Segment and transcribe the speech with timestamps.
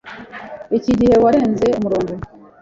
[0.77, 2.13] Iki gihe, warenze umurongo!